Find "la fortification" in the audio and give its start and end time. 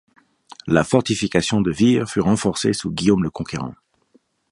0.65-1.61